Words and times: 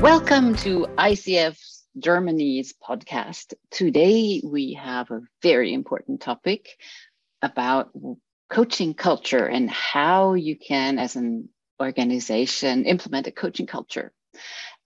Welcome 0.00 0.54
to 0.58 0.86
ICF 0.96 1.58
Germany's 1.98 2.72
podcast. 2.72 3.54
Today 3.72 4.40
we 4.44 4.74
have 4.74 5.10
a 5.10 5.22
very 5.42 5.74
important 5.74 6.20
topic 6.20 6.78
about 7.42 7.90
coaching 8.48 8.94
culture 8.94 9.44
and 9.44 9.68
how 9.68 10.34
you 10.34 10.56
can, 10.56 11.00
as 11.00 11.16
an 11.16 11.48
organization, 11.82 12.84
implement 12.84 13.26
a 13.26 13.32
coaching 13.32 13.66
culture. 13.66 14.12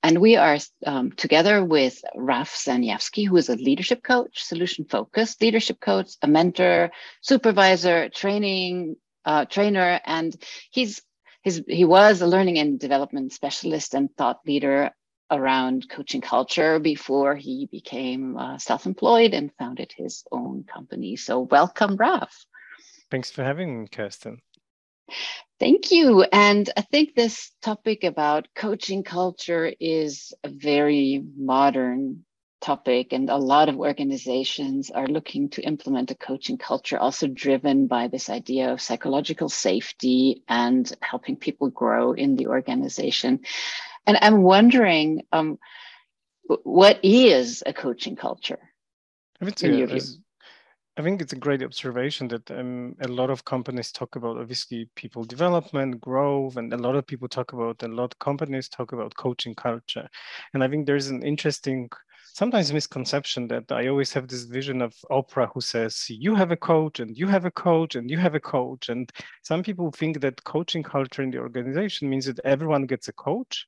And 0.02 0.18
we 0.18 0.36
are 0.36 0.56
um, 0.86 1.12
together 1.12 1.62
with 1.62 2.02
Raf 2.14 2.54
Zaniewski, 2.54 3.28
who 3.28 3.36
is 3.36 3.50
a 3.50 3.56
leadership 3.56 4.02
coach, 4.02 4.42
solution 4.42 4.86
focused 4.86 5.42
leadership 5.42 5.78
coach, 5.78 6.12
a 6.22 6.26
mentor, 6.26 6.90
supervisor, 7.20 8.08
training 8.08 8.96
uh, 9.26 9.44
trainer, 9.44 10.00
and 10.06 10.34
he's 10.70 11.02
his, 11.42 11.62
he 11.68 11.84
was 11.84 12.22
a 12.22 12.26
learning 12.26 12.58
and 12.58 12.78
development 12.78 13.32
specialist 13.32 13.94
and 13.94 14.08
thought 14.16 14.40
leader 14.46 14.92
around 15.32 15.88
coaching 15.88 16.20
culture 16.20 16.78
before 16.78 17.34
he 17.34 17.66
became 17.66 18.36
uh, 18.36 18.58
self-employed 18.58 19.34
and 19.34 19.50
founded 19.58 19.92
his 19.96 20.24
own 20.30 20.64
company. 20.64 21.16
So 21.16 21.40
welcome, 21.40 21.96
Raf. 21.96 22.44
Thanks 23.10 23.30
for 23.30 23.42
having 23.42 23.82
me, 23.82 23.88
Kirsten. 23.88 24.40
Thank 25.58 25.90
you. 25.90 26.22
And 26.22 26.70
I 26.76 26.82
think 26.82 27.14
this 27.14 27.50
topic 27.62 28.04
about 28.04 28.48
coaching 28.54 29.02
culture 29.02 29.72
is 29.80 30.32
a 30.44 30.48
very 30.48 31.22
modern 31.36 32.24
topic, 32.60 33.12
and 33.12 33.28
a 33.28 33.36
lot 33.36 33.68
of 33.68 33.76
organizations 33.76 34.90
are 34.90 35.08
looking 35.08 35.50
to 35.50 35.62
implement 35.62 36.10
a 36.10 36.14
coaching 36.14 36.56
culture, 36.56 36.98
also 36.98 37.26
driven 37.26 37.86
by 37.88 38.08
this 38.08 38.30
idea 38.30 38.72
of 38.72 38.80
psychological 38.80 39.48
safety 39.48 40.42
and 40.48 40.90
helping 41.00 41.36
people 41.36 41.68
grow 41.70 42.12
in 42.12 42.36
the 42.36 42.46
organization. 42.46 43.40
And 44.06 44.18
I'm 44.20 44.42
wondering, 44.42 45.22
um, 45.32 45.58
what 46.64 46.98
is 47.02 47.62
a 47.66 47.72
coaching 47.72 48.16
culture? 48.16 48.58
I 49.40 49.44
would 49.44 49.58
say, 49.58 49.82
as, 49.82 50.18
I 50.96 51.02
think 51.02 51.22
it's 51.22 51.32
a 51.32 51.36
great 51.36 51.62
observation 51.62 52.28
that 52.28 52.50
um, 52.50 52.94
a 53.00 53.08
lot 53.08 53.30
of 53.30 53.44
companies 53.44 53.92
talk 53.92 54.16
about 54.16 54.36
obviously 54.36 54.90
people 54.94 55.24
development, 55.24 56.00
growth, 56.00 56.56
and 56.56 56.72
a 56.72 56.76
lot 56.76 56.96
of 56.96 57.06
people 57.06 57.28
talk 57.28 57.52
about, 57.52 57.82
a 57.82 57.88
lot 57.88 58.12
of 58.12 58.18
companies 58.18 58.68
talk 58.68 58.92
about 58.92 59.16
coaching 59.16 59.54
culture. 59.54 60.08
And 60.52 60.62
I 60.62 60.68
think 60.68 60.86
there's 60.86 61.08
an 61.08 61.22
interesting, 61.22 61.88
sometimes 62.34 62.72
misconception 62.72 63.48
that 63.48 63.72
I 63.72 63.88
always 63.88 64.12
have 64.12 64.28
this 64.28 64.44
vision 64.44 64.82
of 64.82 64.94
Oprah 65.10 65.50
who 65.54 65.62
says, 65.62 66.06
you 66.10 66.34
have 66.34 66.50
a 66.50 66.56
coach 66.56 67.00
and 67.00 67.16
you 67.16 67.26
have 67.26 67.46
a 67.46 67.50
coach 67.50 67.94
and 67.94 68.10
you 68.10 68.18
have 68.18 68.34
a 68.34 68.40
coach. 68.40 68.90
And 68.90 69.10
some 69.42 69.62
people 69.62 69.92
think 69.92 70.20
that 70.20 70.44
coaching 70.44 70.82
culture 70.82 71.22
in 71.22 71.30
the 71.30 71.38
organization 71.38 72.10
means 72.10 72.26
that 72.26 72.40
everyone 72.44 72.86
gets 72.86 73.08
a 73.08 73.12
coach 73.14 73.66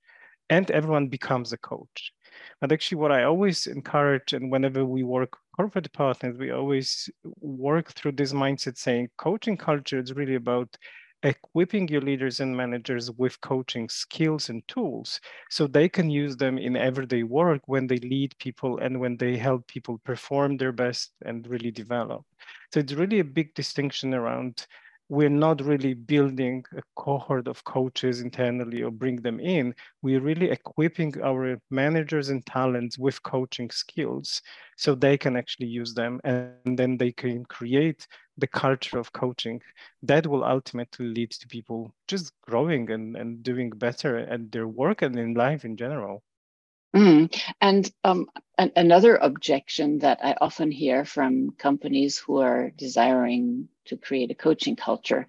and 0.51 0.71
everyone 0.71 1.09
becomes 1.09 1.53
a 1.53 1.59
coach. 1.59 2.13
But 2.61 2.73
actually, 2.73 2.99
what 2.99 3.13
I 3.13 3.25
always 3.25 3.67
encourage, 3.67 4.33
and 4.33 4.51
whenever 4.51 4.85
we 4.85 5.03
work 5.03 5.37
corporate 5.57 5.93
partners, 5.93 6.37
we 6.39 6.51
always 6.51 7.09
work 7.41 7.93
through 7.93 8.13
this 8.13 8.33
mindset 8.33 8.77
saying 8.77 9.09
coaching 9.17 9.57
culture 9.57 9.99
is 10.01 10.13
really 10.13 10.35
about 10.35 10.77
equipping 11.23 11.89
your 11.89 12.03
leaders 12.03 12.41
and 12.41 12.55
managers 12.55 13.11
with 13.13 13.41
coaching 13.41 13.89
skills 13.89 14.51
and 14.51 14.67
tools 14.69 15.21
so 15.49 15.67
they 15.67 15.89
can 15.89 16.11
use 16.11 16.37
them 16.37 16.59
in 16.59 16.77
everyday 16.77 17.23
work 17.23 17.63
when 17.67 17.87
they 17.87 17.97
lead 17.99 18.37
people 18.39 18.79
and 18.79 19.01
when 19.01 19.17
they 19.17 19.37
help 19.37 19.67
people 19.67 19.99
perform 20.05 20.57
their 20.59 20.73
best 20.73 21.13
and 21.25 21.47
really 21.47 21.71
develop. 21.71 22.23
So 22.73 22.81
it's 22.81 22.93
really 22.93 23.21
a 23.21 23.25
big 23.25 23.55
distinction 23.55 24.13
around 24.13 24.67
we're 25.09 25.29
not 25.29 25.61
really 25.61 25.95
building 25.95 26.65
a 26.77 26.83
cohort 26.97 27.47
of 27.47 27.63
coaches 27.65 28.21
internally 28.21 28.83
or 28.83 28.91
bring 28.91 29.17
them 29.17 29.39
in. 29.39 29.75
We're 30.03 30.21
really 30.21 30.51
equipping 30.51 31.15
our 31.23 31.59
managers 31.71 32.31
and 32.31 32.45
talents 32.47 32.99
with 32.99 33.23
coaching 33.23 33.71
skills 33.71 34.41
so 34.77 34.95
they 34.95 35.19
can 35.19 35.37
actually 35.37 35.67
use 35.67 35.95
them 35.95 36.21
and 36.25 36.79
then 36.79 36.97
they 36.97 37.13
can 37.13 37.45
create 37.45 38.07
the 38.39 38.47
culture 38.47 38.99
of 38.99 39.13
coaching 39.13 39.61
that 40.03 40.27
will 40.27 40.43
ultimately 40.43 41.07
lead 41.07 41.31
to 41.33 41.47
people 41.47 41.95
just 42.09 42.33
growing 42.43 42.91
and, 42.91 43.17
and 43.17 43.43
doing 43.43 43.71
better 43.71 44.19
at 44.19 44.51
their 44.51 44.67
work 44.67 45.03
and 45.03 45.19
in 45.19 45.35
life 45.35 45.65
in 45.65 45.77
general. 45.77 46.23
Mm. 46.97 47.35
And 47.61 47.91
um, 48.05 48.27
an- 48.59 48.73
another 48.77 49.17
objection 49.17 49.99
that 49.99 50.21
I 50.23 50.37
often 50.41 50.71
hear 50.71 51.05
from 51.05 51.53
companies 51.59 52.19
who 52.19 52.39
are 52.39 52.71
desiring 52.71 53.69
to 53.87 53.97
create 53.97 54.31
a 54.31 54.35
coaching 54.35 54.77
culture 54.77 55.27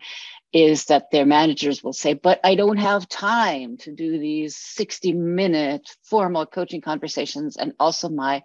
is 0.53 0.85
that 0.85 1.11
their 1.11 1.25
managers 1.25 1.83
will 1.83 1.93
say, 1.93 2.13
But 2.13 2.39
I 2.43 2.55
don't 2.55 2.77
have 2.77 3.09
time 3.09 3.77
to 3.77 3.93
do 3.93 4.19
these 4.19 4.55
60 4.55 5.13
minute 5.13 5.95
formal 6.03 6.45
coaching 6.45 6.81
conversations. 6.81 7.57
And 7.57 7.73
also, 7.79 8.09
my 8.09 8.43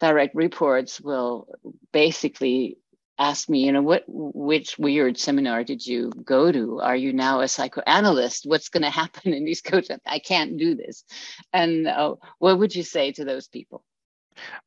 direct 0.00 0.34
reports 0.34 1.00
will 1.00 1.48
basically 1.92 2.78
asked 3.20 3.50
me, 3.50 3.60
you 3.66 3.72
know, 3.72 3.82
what 3.82 4.04
which 4.08 4.78
weird 4.78 5.18
seminar 5.18 5.62
did 5.62 5.86
you 5.86 6.10
go 6.24 6.50
to? 6.50 6.80
Are 6.80 6.96
you 6.96 7.12
now 7.12 7.40
a 7.40 7.48
psychoanalyst? 7.48 8.46
What's 8.46 8.70
going 8.70 8.82
to 8.88 8.90
happen 8.90 9.34
in 9.34 9.44
these 9.44 9.60
coaches? 9.60 10.00
I 10.06 10.18
can't 10.18 10.56
do 10.56 10.74
this. 10.74 11.04
And 11.52 11.86
uh, 11.86 12.16
what 12.38 12.58
would 12.58 12.74
you 12.74 12.82
say 12.82 13.12
to 13.12 13.24
those 13.24 13.46
people? 13.46 13.84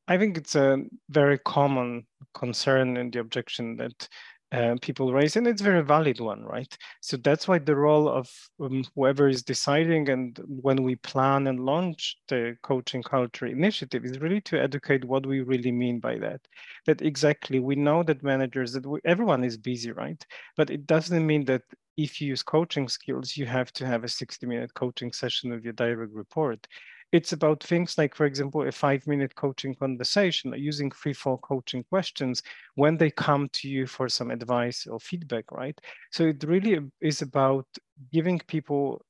I 0.07 0.17
think 0.17 0.37
it's 0.37 0.55
a 0.55 0.83
very 1.09 1.39
common 1.39 2.05
concern 2.33 2.97
and 2.97 3.11
the 3.11 3.19
objection 3.19 3.77
that 3.77 4.07
uh, 4.53 4.75
people 4.81 5.11
raise, 5.11 5.35
and 5.35 5.47
it's 5.47 5.61
a 5.61 5.63
very 5.63 5.83
valid 5.83 6.19
one, 6.19 6.43
right? 6.43 6.77
So 7.01 7.17
that's 7.17 7.47
why 7.47 7.57
the 7.57 7.75
role 7.75 8.07
of 8.07 8.29
um, 8.61 8.85
whoever 8.95 9.27
is 9.27 9.41
deciding 9.43 10.09
and 10.09 10.39
when 10.47 10.83
we 10.83 10.95
plan 10.97 11.47
and 11.47 11.59
launch 11.59 12.17
the 12.27 12.55
coaching 12.61 13.01
culture 13.01 13.47
initiative 13.47 14.05
is 14.05 14.19
really 14.19 14.41
to 14.41 14.61
educate 14.61 15.05
what 15.05 15.25
we 15.25 15.41
really 15.41 15.71
mean 15.71 15.99
by 15.99 16.19
that. 16.19 16.41
That 16.85 17.01
exactly 17.01 17.59
we 17.59 17.75
know 17.75 18.03
that 18.03 18.23
managers 18.23 18.73
that 18.73 18.85
we, 18.85 18.99
everyone 19.05 19.43
is 19.43 19.57
busy, 19.57 19.91
right? 19.91 20.23
But 20.55 20.69
it 20.69 20.85
doesn't 20.85 21.25
mean 21.25 21.45
that 21.45 21.63
if 21.97 22.21
you 22.21 22.27
use 22.29 22.43
coaching 22.43 22.87
skills, 22.89 23.35
you 23.35 23.45
have 23.47 23.71
to 23.73 23.85
have 23.87 24.03
a 24.03 24.07
60 24.07 24.45
minute 24.45 24.73
coaching 24.75 25.11
session 25.11 25.51
with 25.51 25.63
your 25.63 25.73
direct 25.73 26.13
report 26.13 26.67
it's 27.13 27.33
about 27.33 27.63
things 27.63 27.97
like, 27.97 28.15
for 28.15 28.25
example, 28.25 28.67
a 28.67 28.73
five 28.73 29.07
minute 29.07 29.35
coaching 29.35 29.75
conversation 29.75 30.53
using 30.57 30.91
free 30.91 31.13
fall 31.13 31.37
coaching 31.39 31.85
questions 31.85 32.43
when 32.75 32.97
they 32.97 33.11
come 33.11 33.49
to 33.53 33.69
you 33.69 33.87
for 33.87 34.09
some 34.09 34.31
advice 34.31 34.87
or 34.87 34.99
feedback, 34.99 35.51
right? 35.53 35.79
So 36.11 36.25
it 36.27 36.43
really 36.43 36.79
is 37.01 37.21
about 37.23 37.67
giving 38.13 38.39
people 38.39 39.05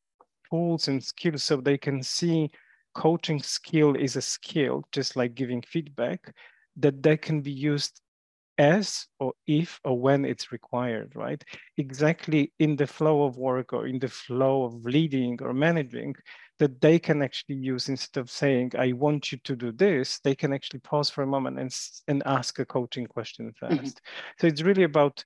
tools 0.49 0.87
and 0.89 1.03
skills 1.03 1.43
so 1.43 1.57
they 1.57 1.77
can 1.77 2.03
see 2.03 2.51
coaching 2.95 3.41
skill 3.41 3.95
is 3.95 4.17
a 4.17 4.21
skill, 4.21 4.83
just 4.91 5.15
like 5.17 5.35
giving 5.35 5.61
feedback, 5.63 6.35
that 6.77 7.03
they 7.03 7.17
can 7.17 7.41
be 7.41 7.51
used 7.51 8.01
as 8.57 9.07
or 9.19 9.33
if 9.47 9.79
or 9.83 9.99
when 9.99 10.25
it's 10.25 10.51
required, 10.51 11.13
right? 11.15 11.43
Exactly 11.77 12.51
in 12.59 12.75
the 12.75 12.87
flow 12.87 13.23
of 13.23 13.37
work 13.37 13.73
or 13.73 13.87
in 13.87 13.99
the 13.99 14.07
flow 14.07 14.63
of 14.65 14.83
leading 14.85 15.41
or 15.41 15.53
managing, 15.53 16.15
that 16.59 16.79
they 16.81 16.99
can 16.99 17.21
actually 17.21 17.55
use 17.55 17.89
instead 17.89 18.19
of 18.19 18.29
saying, 18.29 18.71
I 18.77 18.93
want 18.93 19.31
you 19.31 19.39
to 19.43 19.55
do 19.55 19.71
this, 19.71 20.19
they 20.23 20.35
can 20.35 20.53
actually 20.53 20.79
pause 20.81 21.09
for 21.09 21.23
a 21.23 21.27
moment 21.27 21.59
and, 21.59 21.75
and 22.07 22.23
ask 22.25 22.59
a 22.59 22.65
coaching 22.65 23.07
question 23.07 23.51
mm-hmm. 23.51 23.75
first. 23.75 23.95
Mm-hmm. 23.97 24.39
So 24.39 24.47
it's 24.47 24.61
really 24.61 24.83
about 24.83 25.23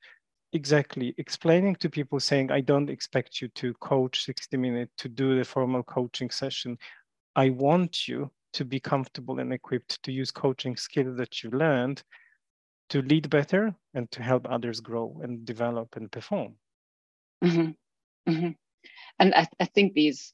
exactly 0.54 1.14
explaining 1.18 1.76
to 1.76 1.90
people 1.90 2.20
saying, 2.20 2.52
I 2.52 2.62
don't 2.62 2.90
expect 2.90 3.42
you 3.42 3.50
to 3.50 3.74
coach 3.76 4.24
60 4.24 4.58
minutes 4.58 4.94
to 5.00 5.10
do 5.10 5.38
the 5.38 5.44
formal 5.44 5.84
coaching 5.84 6.30
session. 6.30 6.78
I 7.36 7.50
want 7.50 8.08
you 8.08 8.32
to 8.54 8.66
be 8.66 8.80
comfortable 8.80 9.40
and 9.40 9.52
equipped 9.54 10.02
to 10.04 10.12
use 10.12 10.32
coaching 10.32 10.78
skills 10.78 11.18
that 11.18 11.44
you 11.44 11.52
learned 11.52 12.02
to 12.90 13.02
lead 13.02 13.30
better 13.30 13.76
and 13.94 14.10
to 14.12 14.24
help 14.24 14.48
others 14.50 14.80
grow 14.80 15.20
and 15.24 15.46
develop 15.46 15.96
and 15.96 16.12
perform. 16.12 16.56
Mm-hmm. 17.44 18.32
Mm-hmm. 18.32 18.50
And 19.20 19.34
I, 19.34 19.48
I 19.60 19.66
think 19.66 19.94
these 19.94 20.34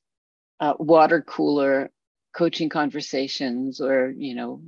uh, 0.59 0.73
water 0.77 1.21
cooler 1.21 1.89
coaching 2.33 2.69
conversations 2.69 3.79
or 3.79 4.11
you 4.15 4.33
know 4.35 4.61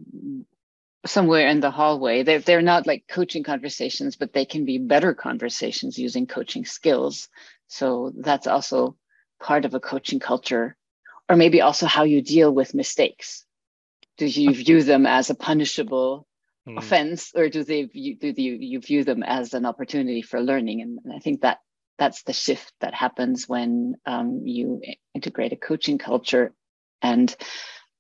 somewhere 1.06 1.48
in 1.48 1.60
the 1.60 1.72
hallway 1.72 2.24
they're, 2.24 2.40
they're 2.40 2.62
not 2.62 2.88
like 2.88 3.06
coaching 3.08 3.44
conversations 3.44 4.16
but 4.16 4.34
they 4.34 4.46
can 4.46 4.66
be 4.66 4.78
better 4.78 5.14
conversations 5.14 5.98
using 5.98 6.28
coaching 6.28 6.66
skills 6.66 7.28
so 7.68 8.12
that's 8.18 8.48
also 8.48 8.96
part 9.42 9.66
of 9.66 9.74
a 9.74 9.80
coaching 9.80 10.20
culture 10.20 10.76
or 11.28 11.36
maybe 11.36 11.62
also 11.62 11.88
how 11.88 12.04
you 12.04 12.22
deal 12.22 12.54
with 12.54 12.76
mistakes 12.76 13.46
do 14.18 14.26
you 14.26 14.54
view 14.54 14.84
them 14.84 15.06
as 15.06 15.30
a 15.30 15.36
punishable 15.36 16.28
mm. 16.68 16.78
offense 16.78 17.32
or 17.36 17.50
do 17.50 17.64
they 17.64 17.84
view, 17.84 18.16
do 18.18 18.34
you, 18.36 18.58
you 18.60 18.80
view 18.80 19.04
them 19.04 19.24
as 19.24 19.54
an 19.54 19.66
opportunity 19.66 20.22
for 20.22 20.42
learning? 20.42 20.82
And, 20.82 21.00
and 21.04 21.14
i 21.14 21.20
think 21.20 21.42
that 21.42 21.60
that's 21.98 22.24
the 22.24 22.34
shift 22.34 22.74
that 22.82 22.94
happens 22.94 23.48
when 23.48 23.96
um, 24.06 24.42
you 24.44 24.82
integrate 25.14 25.54
a 25.54 25.58
coaching 25.58 25.98
culture 25.98 26.54
and 27.02 27.36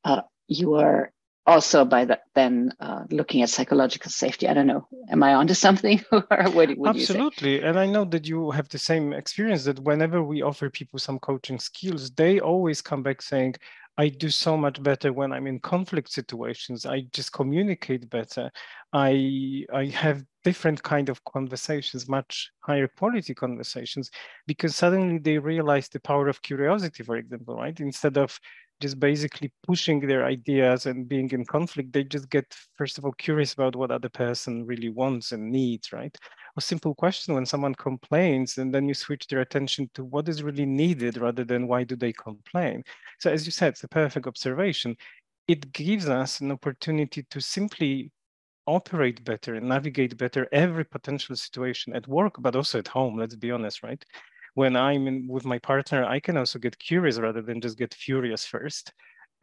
uh, 0.04 0.22
you 0.48 0.76
are 0.76 1.12
also 1.48 1.86
by 1.86 2.06
that 2.06 2.22
then 2.34 2.74
uh, 2.80 3.04
looking 3.12 3.44
at 3.44 3.50
psychological 3.50 4.10
safety. 4.10 4.48
I 4.48 4.54
don't 4.54 4.66
know. 4.66 4.88
Am 5.10 5.22
i 5.22 5.36
onto 5.36 5.54
something? 5.54 6.04
Or 6.12 6.50
what 6.52 6.76
would 6.78 6.90
absolutely. 6.90 7.62
And 7.62 7.78
i 7.80 7.86
know 7.86 8.06
that 8.06 8.28
you 8.28 8.52
have 8.52 8.68
the 8.70 8.80
same 8.80 9.14
experience 9.14 9.64
that 9.66 9.80
whenever 9.80 10.24
we 10.24 10.42
offer 10.42 10.70
people 10.70 11.00
some 11.00 11.20
coaching 11.20 11.60
skills 11.60 12.12
they 12.12 12.40
always 12.40 12.82
come 12.82 13.04
back 13.04 13.22
saying 13.22 13.56
I 13.97 14.09
do 14.09 14.30
so 14.30 14.57
much 14.57 14.83
better 14.83 15.13
when 15.13 15.31
I'm 15.31 15.47
in 15.47 15.59
conflict 15.59 16.09
situations. 16.12 16.86
I 16.86 17.01
just 17.13 17.31
communicate 17.31 18.09
better. 18.09 18.51
I 18.92 19.65
I 19.74 19.86
have 19.88 20.24
different 20.44 20.83
kind 20.83 21.07
of 21.09 21.24
conversations, 21.24 22.09
much 22.09 22.51
higher 22.59 22.88
quality 22.89 23.33
conversations, 23.33 24.12
because 24.47 24.75
suddenly 24.75 25.18
they 25.19 25.38
realize 25.39 25.88
the 25.89 26.00
power 26.01 26.27
of 26.27 26.42
curiosity, 26.42 27.03
for 27.03 27.15
example, 27.15 27.56
right? 27.56 27.80
Instead 27.80 28.18
of 28.18 28.38
just 28.81 29.00
basically 29.00 29.53
pushing 29.65 30.06
their 30.06 30.25
ideas 30.25 30.86
and 30.86 31.07
being 31.07 31.30
in 31.31 31.45
conflict, 31.45 31.94
they 31.94 32.03
just 32.03 32.30
get, 32.30 32.53
first 32.77 32.97
of 32.97 33.06
all, 33.06 33.13
curious 33.13 33.53
about 33.53 33.75
what 33.77 33.92
other 33.92 34.09
person 34.09 34.65
really 34.65 34.89
wants 34.89 35.31
and 35.31 35.50
needs, 35.51 35.94
right? 35.94 36.18
A 36.57 36.62
simple 36.62 36.96
question 36.96 37.34
when 37.34 37.46
someone 37.46 37.75
complains, 37.75 38.57
and 38.57 38.74
then 38.74 38.88
you 38.88 38.94
switch 38.94 39.28
their 39.28 39.42
attention 39.42 39.90
to 39.94 40.04
what 40.06 40.30
is 40.30 40.44
really 40.44 40.66
needed 40.66 41.18
rather 41.18 41.44
than 41.44 41.68
why 41.68 41.84
do 41.84 41.96
they 41.96 42.13
complain. 42.13 42.84
So 43.19 43.31
as 43.31 43.46
you 43.46 43.52
said, 43.52 43.69
it's 43.74 43.84
a 43.84 43.90
perfect 43.90 44.28
observation. 44.28 44.96
It 45.48 45.72
gives 45.74 46.07
us 46.10 46.42
an 46.42 46.52
opportunity 46.52 47.24
to 47.24 47.42
simply 47.42 48.12
operate 48.68 49.24
better 49.24 49.56
and 49.56 49.68
navigate 49.69 50.18
better 50.18 50.48
every 50.52 50.86
potential 50.86 51.36
situation 51.36 51.94
at 51.96 52.07
work, 52.07 52.36
but 52.40 52.56
also 52.56 52.80
at 52.80 52.88
home, 52.88 53.18
let's 53.18 53.36
be 53.36 53.52
honest, 53.52 53.84
right? 53.84 54.04
when 54.56 54.75
I'm 54.75 55.07
in 55.07 55.28
with 55.28 55.46
my 55.46 55.60
partner, 55.60 56.06
I 56.06 56.19
can 56.19 56.38
also 56.38 56.60
get 56.60 56.80
curious 56.80 57.19
rather 57.19 57.42
than 57.42 57.62
just 57.62 57.78
get 57.78 57.94
furious 57.94 58.46
first 58.46 58.94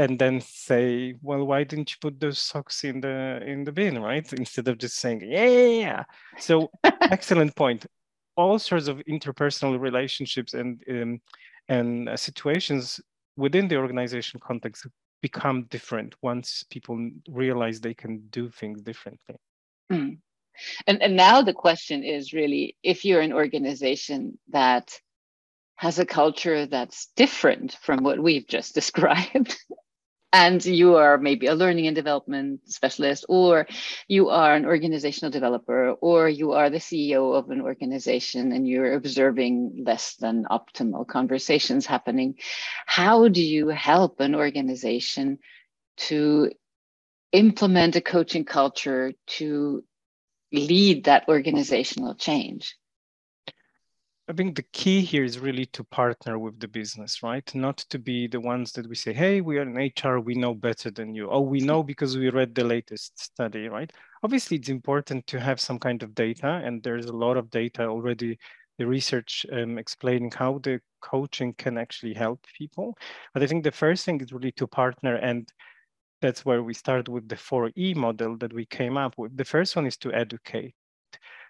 and 0.02 0.18
then 0.18 0.40
say, 0.40 1.14
well, 1.22 1.44
why 1.44 1.62
didn't 1.62 1.92
you 1.92 1.96
put 2.00 2.18
those 2.18 2.40
socks 2.40 2.82
in 2.82 3.00
the 3.00 3.40
in 3.46 3.62
the 3.62 3.70
bin, 3.70 4.02
right? 4.02 4.32
Instead 4.32 4.66
of 4.66 4.78
just 4.78 4.96
saying, 4.96 5.22
yeah. 5.24 6.02
So 6.38 6.70
excellent 6.84 7.54
point. 7.54 7.86
All 8.36 8.58
sorts 8.58 8.88
of 8.88 8.98
interpersonal 9.08 9.78
relationships 9.78 10.54
and 10.54 10.82
um, 10.90 11.20
and 11.68 12.08
uh, 12.08 12.16
situations 12.16 13.00
within 13.36 13.68
the 13.68 13.76
organization 13.76 14.40
context 14.40 14.86
become 15.20 15.66
different 15.70 16.16
once 16.20 16.64
people 16.68 17.10
realize 17.28 17.80
they 17.80 17.94
can 17.94 18.18
do 18.30 18.50
things 18.50 18.82
differently. 18.82 19.36
Mm. 19.92 20.18
And, 20.88 21.00
and 21.00 21.16
now 21.16 21.42
the 21.42 21.54
question 21.54 22.02
is 22.02 22.32
really 22.32 22.76
if 22.82 23.04
you're 23.04 23.20
an 23.20 23.32
organization 23.32 24.38
that 24.50 24.98
has 25.76 25.98
a 25.98 26.06
culture 26.06 26.66
that's 26.66 27.08
different 27.16 27.76
from 27.82 28.02
what 28.02 28.18
we've 28.18 28.48
just 28.48 28.74
described, 28.80 29.56
and 30.32 30.64
you 30.64 30.96
are 30.96 31.18
maybe 31.18 31.46
a 31.46 31.54
learning 31.54 31.86
and 31.86 31.94
development 31.94 32.60
specialist, 32.64 33.26
or 33.28 33.66
you 34.08 34.30
are 34.30 34.54
an 34.54 34.64
organizational 34.64 35.30
developer, 35.30 35.90
or 36.00 36.28
you 36.28 36.52
are 36.52 36.70
the 36.70 36.78
CEO 36.78 37.36
of 37.36 37.50
an 37.50 37.60
organization 37.60 38.52
and 38.52 38.66
you're 38.66 38.94
observing 38.94 39.84
less 39.86 40.16
than 40.16 40.44
optimal 40.50 41.06
conversations 41.06 41.84
happening, 41.84 42.36
how 42.86 43.28
do 43.28 43.42
you 43.42 43.68
help 43.68 44.20
an 44.20 44.34
organization 44.34 45.38
to 45.96 46.50
implement 47.32 47.96
a 47.96 48.00
coaching 48.00 48.44
culture 48.44 49.12
to 49.26 49.84
lead 50.52 51.04
that 51.04 51.28
organizational 51.28 52.14
change? 52.14 52.76
I 54.32 54.34
think 54.34 54.56
the 54.56 54.64
key 54.72 55.02
here 55.02 55.24
is 55.24 55.38
really 55.38 55.66
to 55.66 55.84
partner 55.84 56.38
with 56.38 56.58
the 56.58 56.66
business, 56.66 57.22
right? 57.22 57.54
Not 57.54 57.76
to 57.90 57.98
be 57.98 58.26
the 58.26 58.40
ones 58.40 58.72
that 58.72 58.88
we 58.88 58.94
say, 58.94 59.12
hey, 59.12 59.42
we 59.42 59.58
are 59.58 59.68
in 59.68 59.76
HR, 59.76 60.20
we 60.20 60.34
know 60.34 60.54
better 60.54 60.90
than 60.90 61.14
you. 61.14 61.28
Oh, 61.28 61.42
we 61.42 61.60
know 61.60 61.82
because 61.82 62.16
we 62.16 62.30
read 62.30 62.54
the 62.54 62.64
latest 62.64 63.22
study, 63.22 63.68
right? 63.68 63.92
Obviously, 64.22 64.56
it's 64.56 64.70
important 64.70 65.26
to 65.26 65.38
have 65.38 65.60
some 65.60 65.78
kind 65.78 66.02
of 66.02 66.14
data, 66.14 66.62
and 66.64 66.82
there's 66.82 67.04
a 67.04 67.12
lot 67.12 67.36
of 67.36 67.50
data 67.50 67.84
already, 67.84 68.38
the 68.78 68.86
research 68.86 69.44
um, 69.52 69.76
explaining 69.76 70.30
how 70.30 70.60
the 70.60 70.80
coaching 71.02 71.52
can 71.52 71.76
actually 71.76 72.14
help 72.14 72.40
people. 72.56 72.96
But 73.34 73.42
I 73.42 73.46
think 73.46 73.64
the 73.64 73.70
first 73.70 74.06
thing 74.06 74.18
is 74.22 74.32
really 74.32 74.52
to 74.52 74.66
partner 74.66 75.16
and 75.16 75.46
that's 76.22 76.46
where 76.46 76.62
we 76.62 76.72
start 76.72 77.06
with 77.06 77.28
the 77.28 77.36
4E 77.36 77.96
model 77.96 78.38
that 78.38 78.54
we 78.54 78.64
came 78.64 78.96
up 78.96 79.18
with. 79.18 79.36
The 79.36 79.44
first 79.44 79.76
one 79.76 79.86
is 79.86 79.98
to 79.98 80.12
educate. 80.14 80.74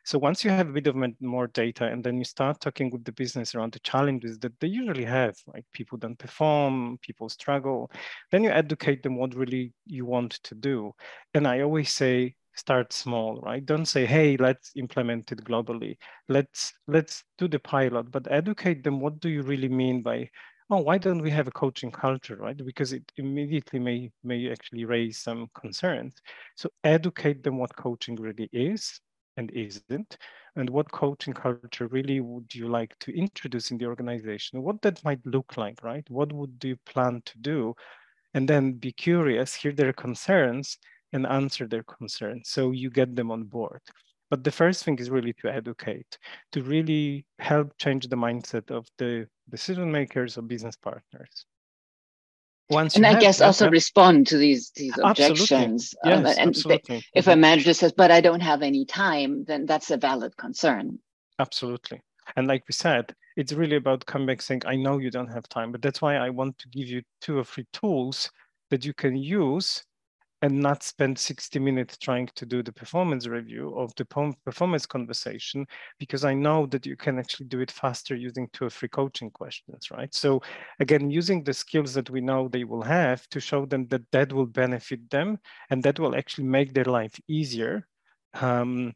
So 0.05 0.19
once 0.19 0.45
you 0.45 0.51
have 0.51 0.69
a 0.69 0.73
bit 0.73 0.89
of 0.89 0.97
more 1.21 1.47
data 1.47 1.87
and 1.87 2.03
then 2.03 2.19
you 2.19 2.25
start 2.25 2.61
talking 2.61 2.91
with 2.91 3.05
the 3.05 3.13
business 3.13 3.55
around 3.55 3.73
the 3.73 3.79
challenges 3.81 4.39
that 4.41 4.59
they 4.59 4.67
usually 4.67 5.05
have, 5.05 5.37
like 5.47 5.65
people 5.73 5.97
don't 5.97 6.19
perform, 6.19 6.99
people 7.03 7.29
struggle, 7.29 7.91
then 8.31 8.43
you 8.43 8.51
educate 8.51 9.03
them 9.03 9.17
what 9.17 9.35
really 9.35 9.73
you 9.87 10.05
want 10.05 10.33
to 10.45 10.55
do. 10.57 10.93
And 11.35 11.47
I 11.47 11.61
always 11.61 11.93
say, 11.93 12.35
start 12.55 12.93
small, 12.93 13.41
right? 13.43 13.65
Don't 13.65 13.87
say, 13.87 14.05
hey, 14.05 14.37
let's 14.37 14.73
implement 14.77 15.31
it 15.33 15.45
globally. 15.45 15.97
Let's 16.29 16.73
let's 16.89 17.25
do 17.39 17.49
the 17.49 17.59
pilot, 17.61 18.11
but 18.11 18.31
educate 18.31 18.83
them 18.85 19.01
what 19.01 19.21
do 19.21 19.29
you 19.29 19.43
really 19.43 19.69
mean 19.69 20.03
by 20.03 20.29
oh, 20.71 20.79
why 20.79 20.97
don't 20.97 21.21
we 21.23 21.31
have 21.31 21.49
a 21.49 21.53
coaching 21.53 21.91
culture, 21.91 22.37
right? 22.37 22.57
Because 22.57 22.93
it 22.93 23.05
immediately 23.17 23.79
may 23.79 24.11
may 24.25 24.51
actually 24.51 24.85
raise 24.85 25.19
some 25.19 25.49
concerns. 25.55 26.15
So 26.57 26.71
educate 26.83 27.43
them 27.43 27.59
what 27.59 27.77
coaching 27.77 28.17
really 28.17 28.49
is 28.53 29.01
and 29.37 29.51
isn't, 29.53 30.17
and 30.57 30.69
what 30.71 30.91
coaching 30.93 31.35
culture 31.35 31.87
really 31.89 32.21
would 32.21 32.55
you 32.55 32.69
like 32.69 32.99
to 33.01 33.17
introduce 33.17 33.71
in 33.71 33.79
the 33.79 33.87
organization? 33.87 34.63
What 34.63 34.83
that 34.83 35.03
might 35.05 35.25
look 35.27 35.57
like, 35.57 35.83
right? 35.83 36.09
What 36.11 36.33
would 36.33 36.63
you 36.63 36.77
plan 36.87 37.23
to 37.27 37.39
do? 37.39 37.75
And 38.35 38.49
then 38.49 38.73
be 38.75 38.93
curious, 38.93 39.55
hear 39.55 39.73
their 39.73 39.93
concerns, 39.93 40.79
and 41.13 41.27
answer 41.27 41.67
their 41.67 41.85
concerns. 41.85 42.51
So 42.51 42.73
you 42.73 42.91
get 42.91 43.17
them 43.17 43.31
on 43.31 43.45
board. 43.45 43.81
But 44.31 44.45
the 44.45 44.53
first 44.53 44.85
thing 44.85 44.99
is 44.99 45.11
really 45.11 45.35
to 45.35 45.53
educate, 45.53 46.19
to 46.53 46.63
really 46.63 47.27
help 47.39 47.77
change 47.79 48.09
the 48.09 48.17
mindset 48.17 48.71
of 48.71 48.87
the 48.99 49.29
decision 49.51 49.93
makers 49.93 50.39
or 50.39 50.43
business 50.43 50.77
partners. 50.77 51.47
Once 52.73 52.97
and 52.97 53.07
I 53.07 53.19
guess 53.19 53.39
that, 53.39 53.47
also 53.47 53.71
respond 53.71 54.27
to 54.29 54.39
these 54.39 54.71
these 54.75 54.97
objections. 55.03 55.95
Um, 56.05 56.25
yes, 56.25 56.39
and 56.39 56.49
absolutely. 56.49 57.05
if 57.15 57.27
a 57.27 57.37
manager 57.37 57.75
says, 57.75 57.93
"But 57.93 58.11
I 58.11 58.21
don't 58.21 58.41
have 58.41 58.63
any 58.63 58.85
time," 58.85 59.45
then 59.45 59.67
that's 59.67 59.91
a 59.91 59.97
valid 59.97 60.37
concern. 60.37 60.99
Absolutely. 61.39 62.01
And 62.37 62.47
like 62.47 62.65
we 62.69 62.73
said, 62.73 63.15
it's 63.37 63.53
really 63.53 63.77
about 63.77 64.07
coming 64.07 64.27
back 64.27 64.43
saying, 64.43 64.63
"I 64.67 64.77
know 64.77 64.99
you 64.99 65.11
don't 65.11 65.33
have 65.33 65.49
time," 65.49 65.73
but 65.73 65.83
that's 65.83 66.01
why 66.01 66.17
I 66.17 66.31
want 66.31 66.59
to 66.59 66.69
give 66.69 66.89
you 66.89 67.03
two 67.21 67.39
or 67.39 67.45
three 67.45 67.67
tools 67.73 68.31
that 68.71 68.85
you 68.85 68.95
can 68.95 69.17
use 69.17 69.83
and 70.43 70.59
not 70.61 70.83
spend 70.83 71.17
60 71.17 71.61
minutes 71.61 71.97
trying 71.97 72.29
to 72.35 72.45
do 72.45 72.63
the 72.63 72.73
performance 72.73 73.29
review 73.29 73.75
of 73.79 73.95
the 73.95 74.05
performance 74.45 74.85
conversation 74.85 75.65
because 76.01 76.25
I 76.25 76.35
know 76.35 76.67
that 76.67 76.85
you 76.85 76.97
can 76.97 77.19
actually 77.19 77.47
do 77.47 77.61
it 77.61 77.71
faster 77.71 78.17
using 78.17 78.49
two 78.53 78.65
or 78.67 78.71
three 78.71 78.89
coaching 78.89 79.31
questions, 79.31 79.91
right? 79.93 80.13
So 80.13 80.43
again, 80.81 81.11
using 81.11 81.45
the 81.45 81.55
skills 81.55 81.95
that 81.95 82.11
we 82.11 82.21
know 82.21 82.49
they 82.49 82.65
will 82.65 82.83
have 82.83 83.29
to 83.29 83.41
show 83.41 83.65
them 83.67 83.87
that 83.89 84.11
that 84.11 84.33
will 84.33 84.47
benefit 84.47 85.09
them 85.11 85.39
and 85.71 85.83
that 85.85 86.01
will 86.01 86.17
actually 86.17 86.49
make 86.49 86.75
their 86.75 86.85
life 86.85 87.19
easier. 87.29 87.87
Um, 88.35 88.95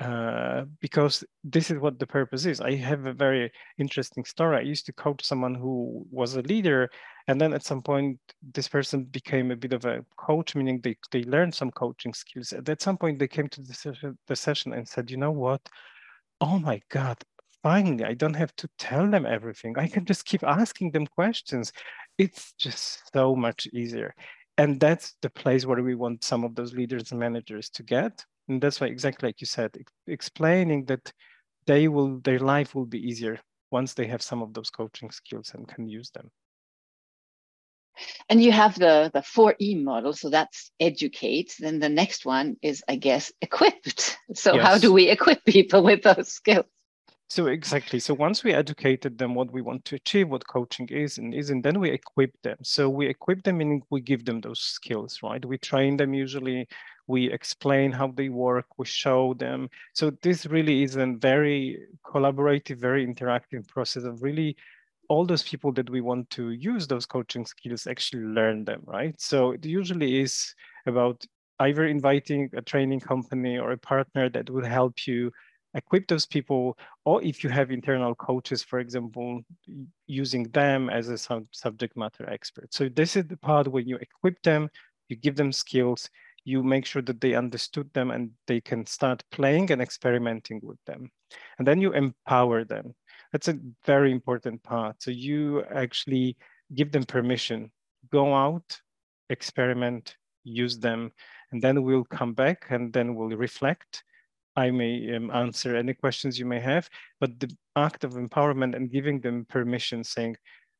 uh, 0.00 0.64
because 0.80 1.22
this 1.44 1.70
is 1.70 1.78
what 1.78 1.98
the 1.98 2.06
purpose 2.06 2.46
is. 2.46 2.60
I 2.60 2.74
have 2.76 3.04
a 3.04 3.12
very 3.12 3.52
interesting 3.76 4.24
story. 4.24 4.56
I 4.56 4.62
used 4.62 4.86
to 4.86 4.94
coach 4.94 5.22
someone 5.22 5.54
who 5.54 6.06
was 6.10 6.36
a 6.36 6.42
leader, 6.42 6.88
and 7.28 7.38
then 7.38 7.52
at 7.52 7.64
some 7.64 7.82
point, 7.82 8.18
this 8.54 8.66
person 8.66 9.04
became 9.04 9.50
a 9.50 9.56
bit 9.56 9.74
of 9.74 9.84
a 9.84 10.02
coach, 10.16 10.54
meaning 10.54 10.80
they, 10.80 10.96
they 11.10 11.24
learned 11.24 11.54
some 11.54 11.70
coaching 11.70 12.14
skills. 12.14 12.54
At 12.54 12.80
some 12.80 12.96
point, 12.96 13.18
they 13.18 13.28
came 13.28 13.48
to 13.48 13.60
the 13.60 13.74
session, 13.74 14.18
the 14.26 14.36
session 14.36 14.72
and 14.72 14.88
said, 14.88 15.10
you 15.10 15.18
know 15.18 15.32
what? 15.32 15.60
Oh 16.40 16.58
my 16.58 16.80
God, 16.88 17.18
finally, 17.62 18.04
I 18.04 18.14
don't 18.14 18.34
have 18.34 18.56
to 18.56 18.70
tell 18.78 19.06
them 19.06 19.26
everything. 19.26 19.78
I 19.78 19.86
can 19.86 20.06
just 20.06 20.24
keep 20.24 20.42
asking 20.42 20.92
them 20.92 21.06
questions. 21.06 21.74
It's 22.16 22.54
just 22.54 23.12
so 23.12 23.36
much 23.36 23.66
easier. 23.74 24.14
And 24.56 24.80
that's 24.80 25.14
the 25.20 25.30
place 25.30 25.66
where 25.66 25.82
we 25.82 25.94
want 25.94 26.24
some 26.24 26.42
of 26.42 26.54
those 26.54 26.72
leaders 26.72 27.10
and 27.10 27.20
managers 27.20 27.68
to 27.70 27.82
get 27.82 28.24
and 28.50 28.60
that's 28.60 28.80
why 28.80 28.88
exactly 28.88 29.28
like 29.28 29.40
you 29.40 29.46
said 29.46 29.70
explaining 30.08 30.84
that 30.86 31.12
they 31.66 31.86
will 31.88 32.18
their 32.20 32.40
life 32.40 32.74
will 32.74 32.84
be 32.86 32.98
easier 32.98 33.38
once 33.70 33.94
they 33.94 34.06
have 34.06 34.20
some 34.20 34.42
of 34.42 34.52
those 34.52 34.70
coaching 34.70 35.10
skills 35.12 35.52
and 35.54 35.68
can 35.68 35.88
use 35.88 36.10
them. 36.10 36.28
And 38.28 38.42
you 38.42 38.50
have 38.50 38.76
the 38.76 39.10
the 39.14 39.20
4e 39.20 39.82
model 39.84 40.12
so 40.12 40.30
that's 40.30 40.72
educate. 40.80 41.54
Then 41.60 41.78
the 41.78 41.88
next 41.88 42.26
one 42.26 42.56
is 42.62 42.82
i 42.88 42.96
guess 42.96 43.32
equipped. 43.40 44.18
So 44.34 44.54
yes. 44.54 44.66
how 44.66 44.78
do 44.78 44.92
we 44.92 45.08
equip 45.08 45.44
people 45.44 45.82
with 45.82 46.02
those 46.02 46.28
skills 46.32 46.66
so 47.30 47.46
exactly. 47.46 48.00
So 48.00 48.12
once 48.12 48.42
we 48.42 48.52
educated 48.52 49.16
them 49.16 49.36
what 49.36 49.52
we 49.52 49.62
want 49.62 49.84
to 49.86 49.94
achieve, 49.94 50.28
what 50.28 50.46
coaching 50.48 50.88
is 50.88 51.18
and 51.18 51.32
isn't, 51.32 51.62
then 51.62 51.78
we 51.78 51.90
equip 51.90 52.32
them. 52.42 52.56
So 52.62 52.90
we 52.90 53.06
equip 53.06 53.44
them 53.44 53.58
meaning 53.58 53.82
we 53.90 54.00
give 54.00 54.24
them 54.24 54.40
those 54.40 54.60
skills, 54.60 55.20
right? 55.22 55.44
We 55.44 55.56
train 55.56 55.96
them 55.96 56.12
usually, 56.12 56.66
we 57.06 57.30
explain 57.30 57.92
how 57.92 58.08
they 58.08 58.30
work, 58.30 58.66
we 58.78 58.84
show 58.84 59.34
them. 59.34 59.70
So 59.94 60.10
this 60.22 60.44
really 60.46 60.82
is 60.82 60.96
a 60.96 61.06
very 61.06 61.78
collaborative, 62.04 62.78
very 62.78 63.06
interactive 63.06 63.66
process 63.68 64.02
of 64.02 64.22
really 64.22 64.56
all 65.08 65.24
those 65.24 65.44
people 65.44 65.72
that 65.74 65.88
we 65.88 66.00
want 66.00 66.28
to 66.30 66.50
use 66.50 66.88
those 66.88 67.06
coaching 67.06 67.46
skills 67.46 67.86
actually 67.86 68.24
learn 68.24 68.64
them, 68.64 68.82
right? 68.86 69.14
So 69.20 69.52
it 69.52 69.64
usually 69.64 70.20
is 70.20 70.54
about 70.86 71.24
either 71.60 71.86
inviting 71.86 72.50
a 72.56 72.62
training 72.62 73.00
company 73.00 73.58
or 73.58 73.70
a 73.70 73.78
partner 73.78 74.28
that 74.30 74.50
will 74.50 74.64
help 74.64 75.06
you 75.06 75.30
equip 75.74 76.08
those 76.08 76.26
people, 76.26 76.76
or 77.04 77.22
if 77.22 77.44
you 77.44 77.50
have 77.50 77.70
internal 77.70 78.14
coaches, 78.14 78.62
for 78.62 78.80
example, 78.80 79.42
using 80.06 80.44
them 80.50 80.90
as 80.90 81.08
a 81.08 81.18
sub 81.18 81.46
subject 81.52 81.96
matter 81.96 82.28
expert. 82.28 82.72
So 82.72 82.88
this 82.88 83.16
is 83.16 83.26
the 83.26 83.36
part 83.36 83.68
where 83.68 83.82
you 83.82 83.96
equip 83.96 84.42
them, 84.42 84.68
you 85.08 85.16
give 85.16 85.36
them 85.36 85.52
skills, 85.52 86.08
you 86.44 86.62
make 86.62 86.86
sure 86.86 87.02
that 87.02 87.20
they 87.20 87.34
understood 87.34 87.92
them 87.92 88.10
and 88.10 88.30
they 88.46 88.60
can 88.60 88.86
start 88.86 89.22
playing 89.30 89.70
and 89.70 89.82
experimenting 89.82 90.60
with 90.62 90.78
them. 90.86 91.10
And 91.58 91.66
then 91.66 91.80
you 91.80 91.92
empower 91.92 92.64
them. 92.64 92.94
That's 93.32 93.48
a 93.48 93.58
very 93.84 94.10
important 94.10 94.62
part. 94.62 95.02
So 95.02 95.10
you 95.10 95.62
actually 95.64 96.36
give 96.74 96.92
them 96.92 97.04
permission, 97.04 97.70
go 98.10 98.34
out, 98.34 98.80
experiment, 99.28 100.16
use 100.42 100.78
them, 100.78 101.12
and 101.52 101.62
then 101.62 101.82
we'll 101.82 102.04
come 102.04 102.32
back 102.32 102.66
and 102.70 102.92
then 102.92 103.14
we'll 103.14 103.36
reflect. 103.36 104.02
I 104.56 104.70
may 104.70 105.14
um, 105.14 105.30
answer 105.30 105.76
any 105.76 105.94
questions 105.94 106.38
you 106.38 106.46
may 106.46 106.60
have, 106.60 106.88
but 107.20 107.38
the 107.38 107.54
act 107.76 108.04
of 108.04 108.14
empowerment 108.14 108.74
and 108.74 108.90
giving 108.90 109.20
them 109.20 109.46
permission 109.48 110.04
saying, 110.04 110.36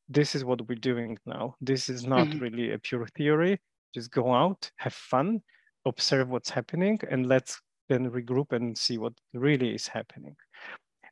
this 0.09 0.35
is 0.35 0.45
what 0.45 0.67
we're 0.69 0.75
doing 0.75 1.17
now. 1.25 1.55
This 1.61 1.89
is 1.89 2.05
not 2.05 2.27
mm 2.27 2.33
-hmm. 2.33 2.41
really 2.41 2.73
a 2.73 2.79
pure 2.79 3.07
theory. 3.17 3.59
Just 3.95 4.11
go 4.11 4.35
out, 4.35 4.71
have 4.77 4.95
fun, 4.95 5.43
observe 5.85 6.29
what's 6.29 6.51
happening, 6.51 7.01
and 7.11 7.27
let's 7.27 7.61
then 7.89 8.11
regroup 8.11 8.53
and 8.53 8.79
see 8.79 8.99
what 8.99 9.13
really 9.33 9.75
is 9.75 9.89
happening. 9.89 10.37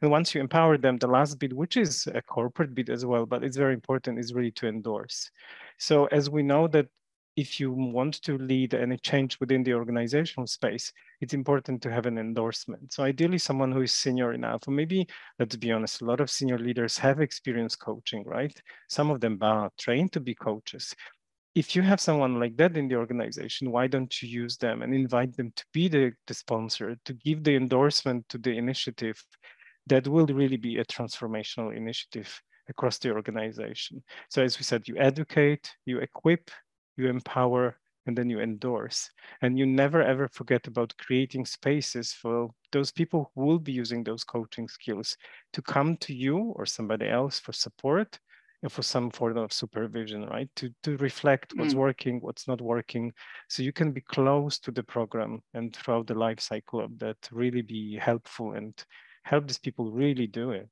And 0.00 0.10
once 0.10 0.34
you 0.34 0.40
empower 0.40 0.78
them, 0.78 0.98
the 0.98 1.08
last 1.08 1.38
bit, 1.38 1.52
which 1.52 1.76
is 1.76 2.06
a 2.06 2.22
corporate 2.22 2.74
bit 2.74 2.88
as 2.88 3.04
well, 3.04 3.26
but 3.26 3.42
it's 3.42 3.56
very 3.56 3.74
important, 3.74 4.18
is 4.18 4.32
really 4.32 4.52
to 4.52 4.68
endorse. 4.68 5.30
So 5.78 6.06
as 6.06 6.30
we 6.30 6.42
know 6.42 6.68
that 6.68 6.86
if 7.38 7.60
you 7.60 7.70
want 7.70 8.20
to 8.20 8.36
lead 8.36 8.74
any 8.74 8.96
change 8.96 9.38
within 9.38 9.62
the 9.62 9.72
organizational 9.72 10.48
space, 10.48 10.92
it's 11.20 11.34
important 11.34 11.80
to 11.80 11.88
have 11.88 12.04
an 12.04 12.18
endorsement. 12.18 12.92
So 12.92 13.04
ideally 13.04 13.38
someone 13.38 13.70
who 13.70 13.82
is 13.82 13.92
senior 13.92 14.32
enough, 14.32 14.66
or 14.66 14.72
maybe, 14.72 15.06
let's 15.38 15.54
be 15.54 15.70
honest, 15.70 16.02
a 16.02 16.04
lot 16.04 16.20
of 16.20 16.32
senior 16.32 16.58
leaders 16.58 16.98
have 16.98 17.20
experience 17.20 17.76
coaching, 17.76 18.24
right? 18.26 18.60
Some 18.88 19.08
of 19.08 19.20
them 19.20 19.38
are 19.40 19.70
trained 19.78 20.10
to 20.14 20.20
be 20.20 20.34
coaches. 20.34 20.92
If 21.54 21.76
you 21.76 21.82
have 21.82 22.00
someone 22.00 22.40
like 22.40 22.56
that 22.56 22.76
in 22.76 22.88
the 22.88 22.96
organization, 22.96 23.70
why 23.70 23.86
don't 23.86 24.20
you 24.20 24.28
use 24.28 24.56
them 24.56 24.82
and 24.82 24.92
invite 24.92 25.36
them 25.36 25.52
to 25.54 25.64
be 25.72 25.86
the, 25.86 26.14
the 26.26 26.34
sponsor, 26.34 26.96
to 27.04 27.12
give 27.12 27.44
the 27.44 27.54
endorsement 27.54 28.28
to 28.30 28.38
the 28.38 28.58
initiative 28.58 29.24
that 29.86 30.08
will 30.08 30.26
really 30.26 30.56
be 30.56 30.78
a 30.78 30.84
transformational 30.86 31.76
initiative 31.76 32.42
across 32.68 32.98
the 32.98 33.12
organization. 33.12 34.02
So 34.28 34.42
as 34.42 34.58
we 34.58 34.64
said, 34.64 34.88
you 34.88 34.96
educate, 34.98 35.72
you 35.86 35.98
equip, 36.00 36.50
you 36.98 37.08
empower, 37.08 37.78
and 38.06 38.16
then 38.16 38.28
you 38.30 38.40
endorse. 38.40 39.10
And 39.42 39.58
you 39.58 39.66
never 39.66 40.02
ever 40.02 40.28
forget 40.28 40.66
about 40.66 40.96
creating 40.98 41.46
spaces 41.46 42.12
for 42.12 42.50
those 42.72 42.90
people 42.90 43.30
who 43.34 43.44
will 43.44 43.58
be 43.58 43.72
using 43.72 44.02
those 44.02 44.24
coaching 44.24 44.66
skills 44.66 45.16
to 45.52 45.62
come 45.62 45.96
to 45.98 46.14
you 46.14 46.38
or 46.56 46.66
somebody 46.66 47.08
else 47.08 47.38
for 47.38 47.52
support 47.52 48.18
and 48.62 48.72
for 48.72 48.82
some 48.82 49.10
form 49.10 49.36
of 49.36 49.52
supervision, 49.52 50.26
right? 50.26 50.48
To, 50.56 50.70
to 50.82 50.96
reflect 50.96 51.52
what's 51.54 51.74
mm. 51.74 51.78
working, 51.78 52.20
what's 52.20 52.48
not 52.48 52.60
working. 52.60 53.12
So 53.48 53.62
you 53.62 53.72
can 53.72 53.92
be 53.92 54.00
close 54.00 54.58
to 54.60 54.72
the 54.72 54.82
program 54.82 55.40
and 55.54 55.74
throughout 55.74 56.08
the 56.08 56.14
life 56.14 56.40
cycle 56.40 56.80
of 56.80 56.98
that 56.98 57.16
really 57.30 57.62
be 57.62 57.96
helpful 57.96 58.54
and 58.54 58.74
help 59.22 59.46
these 59.46 59.58
people 59.58 59.92
really 59.92 60.26
do 60.26 60.50
it. 60.50 60.68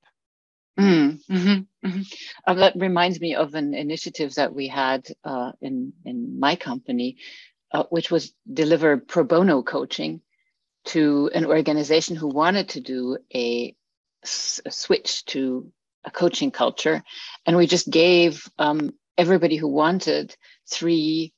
Mm, 0.79 1.21
mm-hmm, 1.31 1.89
mm-hmm. 1.89 2.03
Uh, 2.47 2.55
that 2.55 2.75
reminds 2.77 3.21
me 3.21 3.35
of 3.35 3.55
an 3.55 3.75
initiative 3.75 4.35
that 4.35 4.55
we 4.55 4.69
had 4.69 5.07
uh, 5.25 5.53
in 5.63 5.95
in 6.05 6.39
my 6.39 6.57
company, 6.57 7.17
uh, 7.73 7.85
which 7.91 8.11
was 8.11 8.35
deliver 8.53 8.99
pro 8.99 9.25
bono 9.25 9.63
coaching 9.63 10.21
to 10.87 11.31
an 11.35 11.47
organization 11.47 12.15
who 12.15 12.29
wanted 12.29 12.69
to 12.71 12.81
do 12.81 13.19
a, 13.35 13.75
a 14.67 14.71
switch 14.71 15.25
to 15.27 15.73
a 16.05 16.11
coaching 16.11 16.51
culture, 16.51 17.03
and 17.47 17.57
we 17.57 17.67
just 17.67 17.91
gave 17.91 18.47
um, 18.59 18.93
everybody 19.17 19.57
who 19.57 19.69
wanted 19.69 20.37
three 20.71 21.33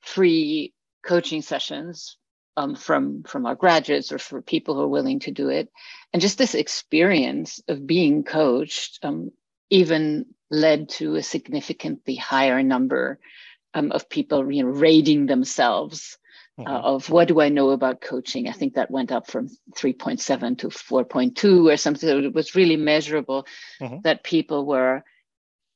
free 0.00 0.72
coaching 1.04 1.42
sessions 1.42 2.18
um, 2.56 2.74
from 2.74 3.22
from 3.22 3.46
our 3.46 3.54
graduates 3.54 4.12
or 4.12 4.18
for 4.18 4.40
people 4.40 4.74
who 4.74 4.82
are 4.82 4.88
willing 4.88 5.20
to 5.20 5.30
do 5.30 5.48
it 5.48 5.70
and 6.12 6.22
just 6.22 6.38
this 6.38 6.54
experience 6.54 7.60
of 7.68 7.86
being 7.86 8.24
coached 8.24 8.98
um, 9.02 9.30
even 9.70 10.26
led 10.50 10.88
to 10.88 11.16
a 11.16 11.22
significantly 11.22 12.14
higher 12.14 12.62
number 12.62 13.18
um, 13.74 13.92
of 13.92 14.08
people 14.08 14.50
you 14.50 14.62
know 14.62 14.70
rating 14.70 15.26
themselves 15.26 16.18
uh, 16.58 16.62
mm-hmm. 16.62 16.84
of 16.84 17.10
what 17.10 17.28
do 17.28 17.40
i 17.40 17.48
know 17.48 17.70
about 17.70 18.00
coaching 18.00 18.48
i 18.48 18.52
think 18.52 18.74
that 18.74 18.90
went 18.90 19.12
up 19.12 19.26
from 19.26 19.48
3.7 19.76 20.58
to 20.58 20.68
4.2 20.68 21.72
or 21.72 21.76
something 21.76 22.24
it 22.24 22.32
was 22.32 22.54
really 22.54 22.76
measurable 22.76 23.46
mm-hmm. 23.80 23.98
that 24.02 24.24
people 24.24 24.64
were 24.64 25.04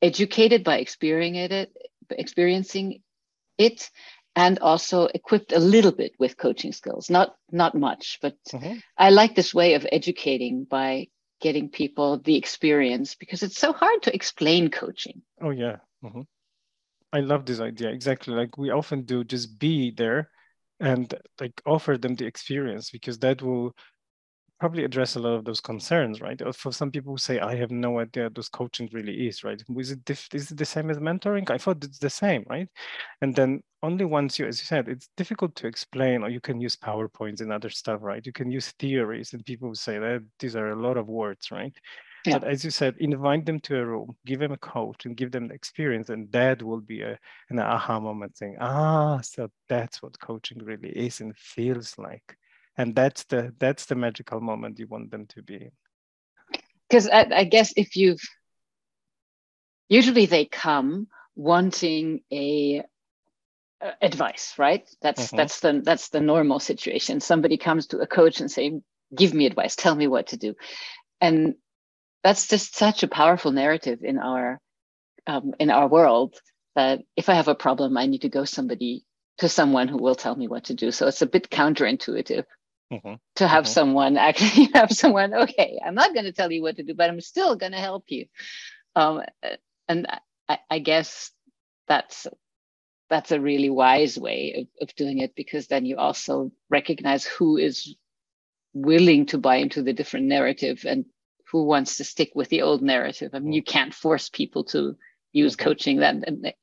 educated 0.01 0.65
by 0.65 0.79
experiencing 0.79 1.35
it 1.37 1.73
experiencing 2.11 3.03
it 3.59 3.91
and 4.37 4.59
also 4.61 5.09
equipped 5.15 5.53
a 5.53 5.59
little 5.59 5.93
bit 5.93 6.13
with 6.19 6.37
coaching 6.37 6.73
skills. 6.73 7.11
Not 7.11 7.35
not 7.51 7.75
much 7.75 8.19
but 8.23 8.37
mm-hmm. 8.53 8.79
i 8.97 9.11
like 9.11 9.35
this 9.35 9.53
way 9.55 9.75
of 9.75 9.87
educating 9.91 10.65
by 10.65 11.09
getting 11.41 11.69
people 11.71 12.19
the 12.19 12.37
experience 12.37 13.15
because 13.15 13.43
it's 13.43 13.59
so 13.59 13.73
hard 13.73 14.03
to 14.03 14.15
explain 14.15 14.71
coaching. 14.71 15.23
Oh 15.41 15.51
yeah. 15.51 15.77
Mm-hmm. 16.05 16.23
i 17.13 17.21
love 17.21 17.45
this 17.45 17.61
idea. 17.61 17.91
Exactly. 17.91 18.35
Like 18.35 18.57
we 18.57 18.71
often 18.71 19.03
do 19.03 19.25
just 19.25 19.59
be 19.59 19.91
there 19.91 20.31
and 20.79 21.13
like 21.41 21.61
offer 21.67 21.99
them 21.99 22.15
the 22.15 22.27
experience 22.27 22.91
because 22.91 23.19
that 23.19 23.43
will 23.43 23.75
probably 24.61 24.85
address 24.85 25.17
a 25.17 25.19
lot 25.19 25.33
of 25.33 25.45
those 25.45 25.61
concerns, 25.61 26.21
right? 26.21 26.41
For 26.55 26.71
some 26.71 26.91
people 26.91 27.15
who 27.15 27.19
say, 27.19 27.41
I 27.41 27.57
have 27.57 27.71
no 27.71 27.99
idea 27.99 28.25
what 28.25 28.35
those 28.35 28.51
coaching 28.51 28.91
really 28.93 29.27
is, 29.27 29.43
right? 29.43 29.61
Is 29.77 29.91
it, 29.91 30.05
diff- 30.05 30.29
is 30.35 30.51
it 30.51 30.59
the 30.59 30.67
same 30.67 30.91
as 30.91 30.99
mentoring? 30.99 31.51
I 31.51 31.57
thought 31.57 31.83
it's 31.83 31.99
the 31.99 32.11
same, 32.11 32.45
right? 32.49 32.69
And 33.23 33.35
then 33.35 33.63
only 33.83 34.05
once 34.05 34.39
you, 34.39 34.47
as 34.47 34.61
you 34.61 34.67
said, 34.67 34.89
it's 34.89 35.09
difficult 35.17 35.57
to 35.57 35.67
explain, 35.67 36.23
or 36.23 36.29
you 36.29 36.41
can 36.41 36.61
use 36.61 36.77
PowerPoints 36.77 37.41
and 37.41 37.51
other 37.51 37.71
stuff, 37.71 38.01
right? 38.03 38.25
You 38.25 38.33
can 38.33 38.51
use 38.51 38.71
theories, 38.79 39.33
and 39.33 39.45
people 39.45 39.75
say 39.75 39.99
that 39.99 40.23
these 40.39 40.55
are 40.55 40.71
a 40.71 40.81
lot 40.81 40.99
of 40.99 41.09
words, 41.09 41.51
right? 41.51 41.73
Yeah. 42.27 42.39
But 42.39 42.49
as 42.49 42.63
you 42.63 42.71
said, 42.71 42.97
invite 42.99 43.47
them 43.47 43.61
to 43.61 43.79
a 43.79 43.87
room, 43.87 44.15
give 44.27 44.41
them 44.41 44.53
a 44.53 44.59
coach, 44.59 45.07
and 45.07 45.17
give 45.17 45.33
them 45.33 45.49
the 45.49 45.55
experience, 45.55 46.11
and 46.11 46.31
that 46.33 46.63
will 46.63 46.83
be 46.83 47.01
a, 47.01 47.19
an 47.49 47.59
aha 47.59 47.99
moment 47.99 48.37
saying, 48.37 48.59
ah, 48.61 49.23
so 49.23 49.49
that's 49.71 50.03
what 50.03 50.21
coaching 50.21 50.59
really 50.59 50.91
is 50.91 51.23
and 51.23 51.35
feels 51.39 51.97
like 51.97 52.37
and 52.81 52.95
that's 52.95 53.25
the 53.25 53.55
that's 53.59 53.87
the 53.87 53.95
magical 53.95 54.41
moment 54.41 54.79
you 54.79 54.87
want 54.87 55.11
them 55.11 55.27
to 55.27 55.43
be 55.43 55.71
because 56.89 57.07
I, 57.09 57.27
I, 57.31 57.45
guess 57.45 57.73
if 57.77 57.95
you've 57.95 58.23
usually 59.89 60.27
they 60.27 60.47
come 60.47 61.07
wanting 61.37 62.23
a 62.33 62.83
uh, 63.83 63.91
advice 64.01 64.55
right? 64.59 64.89
That's 65.03 65.27
mm-hmm. 65.27 65.37
that's 65.37 65.61
the 65.61 65.83
that's 65.85 66.09
the 66.09 66.21
normal 66.21 66.59
situation. 66.59 67.21
Somebody 67.21 67.59
comes 67.59 67.89
to 67.89 67.99
a 67.99 68.07
coach 68.07 68.41
and 68.41 68.51
say 68.51 68.81
give 69.15 69.35
me 69.35 69.47
advice. 69.47 69.77
Tell 69.77 69.95
me 69.95 70.07
what 70.07 70.29
to 70.29 70.37
do. 70.37 70.55
And 71.21 71.55
that's 72.25 72.49
just 72.49 72.77
such 72.77 73.03
a 73.03 73.09
powerful 73.09 73.53
narrative 73.53 74.01
in 74.03 74.19
our 74.19 74.59
um, 75.27 75.53
in 75.59 75.71
our 75.71 75.87
world 75.87 76.35
that 76.77 77.01
if 77.17 77.29
i 77.29 77.35
have 77.35 77.49
a 77.49 77.55
problem 77.55 77.97
i 77.97 78.07
need 78.07 78.23
to 78.23 78.29
go 78.29 78.45
somebody 78.45 79.05
to 79.41 79.49
someone 79.49 79.89
who 79.89 79.97
will 79.97 80.15
tell 80.15 80.37
me 80.37 80.49
what 80.49 80.65
to 80.65 80.75
do. 80.75 80.91
So 80.93 81.09
it's 81.09 81.23
a 81.23 81.27
bit 81.27 81.51
counterintuitive 81.51 82.45
mm-hmm. 82.93 83.15
to 83.37 83.49
have 83.49 83.65
mm-hmm. 83.65 83.73
someone 83.73 84.17
actually 84.29 84.69
have 84.75 84.91
someone 84.91 85.35
okay 85.35 85.79
i'm 85.85 85.95
not 85.95 86.15
going 86.15 86.27
to 86.27 86.33
tell 86.33 86.51
you 86.51 86.63
what 86.63 86.77
to 86.77 86.83
do 86.83 86.95
but 86.95 87.11
i'm 87.11 87.21
still 87.21 87.57
going 87.57 87.73
to 87.73 87.79
help 87.79 88.05
you 88.09 88.27
um, 88.97 89.23
and 89.89 90.07
I, 90.49 90.59
I, 90.69 90.79
guess 90.81 91.31
that's 91.87 92.27
that's 93.09 93.31
a 93.31 93.41
really 93.41 93.71
wise 93.71 94.19
way 94.19 94.67
of, 94.81 94.89
of 94.89 94.95
doing 94.97 95.19
it 95.19 95.37
because 95.37 95.69
then 95.69 95.87
you 95.87 95.97
also 95.97 96.51
recognize 96.69 97.25
who 97.25 97.57
is 97.57 97.95
willing 98.73 99.27
to 99.27 99.39
buy 99.39 99.57
into 99.57 99.83
the 99.83 99.93
different 99.93 100.27
narrative 100.27 100.85
and 100.87 101.05
who 101.51 101.65
wants 101.65 101.97
to 101.97 102.05
stick 102.05 102.33
with 102.35 102.49
the 102.49 102.63
old 102.63 102.83
narrative 102.83 103.31
i 103.35 103.39
mean 103.39 103.53
you 103.53 103.63
can't 103.63 103.95
force 103.95 104.29
people 104.29 104.65
to 104.65 104.97
use 105.33 105.57
mm-hmm. 105.57 105.69
coaching 105.69 105.97
then 105.99 106.25
and 106.27 106.45
i 106.47 106.55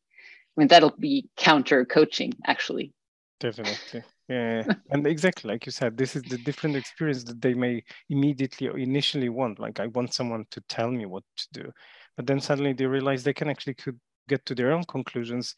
mean 0.57 0.67
that'll 0.67 0.95
be 0.97 1.29
counter 1.37 1.85
coaching 1.85 2.33
actually 2.45 2.93
definitely. 3.39 4.03
Yeah. 4.29 4.65
And 4.89 5.07
exactly 5.07 5.49
like 5.49 5.65
you 5.65 5.71
said 5.71 5.95
this 5.95 6.17
is 6.17 6.23
the 6.23 6.37
different 6.37 6.75
experience 6.75 7.23
that 7.23 7.41
they 7.41 7.53
may 7.53 7.81
immediately 8.09 8.67
or 8.67 8.77
initially 8.77 9.29
want. 9.29 9.57
Like 9.57 9.79
i 9.79 9.87
want 9.87 10.13
someone 10.13 10.45
to 10.51 10.59
tell 10.67 10.91
me 10.91 11.05
what 11.05 11.23
to 11.37 11.47
do. 11.53 11.71
But 12.17 12.27
then 12.27 12.41
suddenly 12.41 12.73
they 12.73 12.87
realize 12.87 13.23
they 13.23 13.33
can 13.33 13.49
actually 13.49 13.75
could 13.75 13.97
get 14.27 14.45
to 14.47 14.53
their 14.55 14.73
own 14.73 14.83
conclusions 14.83 15.55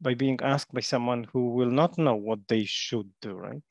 by 0.00 0.14
being 0.14 0.38
asked 0.42 0.72
by 0.72 0.80
someone 0.80 1.26
who 1.30 1.50
will 1.50 1.70
not 1.70 1.98
know 1.98 2.14
what 2.14 2.38
they 2.48 2.64
should 2.64 3.10
do 3.20 3.34
right? 3.34 3.62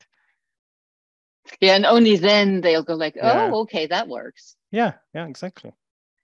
Yeah 1.60 1.74
and 1.74 1.84
only 1.84 2.16
then 2.16 2.60
they'll 2.60 2.84
go 2.84 2.94
like 2.94 3.16
oh 3.20 3.26
yeah. 3.26 3.52
okay 3.52 3.86
that 3.88 4.06
works. 4.06 4.54
Yeah 4.70 4.92
yeah 5.12 5.26
exactly. 5.26 5.72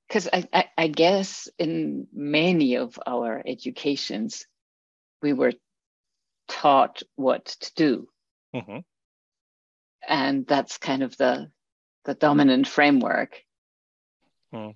Because 0.07 0.29
I, 0.33 0.49
I, 0.53 0.65
I 0.79 0.87
guess 0.87 1.49
in 1.59 2.07
many 2.13 2.77
of 2.77 3.01
our 3.05 3.43
educations 3.45 4.47
we 5.23 5.33
were 5.33 5.55
taught 6.53 7.03
what 7.17 7.47
to 7.47 7.73
do 7.75 8.09
Mm-hmm. 8.55 8.79
And 10.09 10.47
that's 10.47 10.79
kind 10.79 11.03
of 11.03 11.17
the 11.17 11.51
the 12.05 12.15
dominant 12.15 12.67
framework. 12.67 13.43
Hmm. 14.53 14.71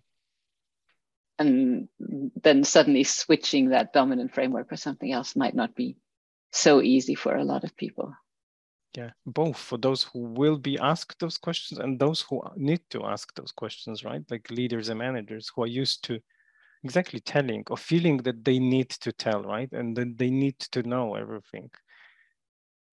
And 1.38 1.88
then 1.99 2.64
suddenly 2.64 3.04
switching 3.04 3.71
that 3.71 3.92
dominant 3.92 4.33
framework 4.33 4.68
for 4.68 4.76
something 4.76 5.12
else 5.12 5.37
might 5.37 5.54
not 5.54 5.75
be 5.75 5.97
so 6.52 6.80
easy 6.80 7.14
for 7.14 7.37
a 7.37 7.45
lot 7.45 7.64
of 7.64 7.76
people. 7.76 8.14
Yeah, 8.97 9.11
both 9.26 9.59
for 9.59 9.76
those 9.76 10.04
who 10.04 10.21
will 10.21 10.56
be 10.56 10.78
asked 10.78 11.18
those 11.18 11.37
questions 11.37 11.78
and 11.78 11.99
those 11.99 12.23
who 12.23 12.40
need 12.56 12.80
to 12.90 13.04
ask 13.04 13.35
those 13.35 13.52
questions, 13.52 14.04
right? 14.04 14.23
Like 14.30 14.49
leaders 14.50 14.88
and 14.88 14.99
managers 14.99 15.50
who 15.54 15.64
are 15.64 15.66
used 15.66 16.04
to 16.04 16.21
exactly 16.87 17.21
telling 17.21 17.64
or 17.69 17.76
feeling 17.76 18.16
that 18.19 18.45
they 18.45 18.59
need 18.59 18.90
to 19.05 19.12
tell, 19.12 19.43
right? 19.43 19.71
And 19.73 19.97
then 19.97 20.14
they 20.16 20.31
need 20.31 20.59
to 20.75 20.83
know 20.83 21.14
everything. 21.16 21.71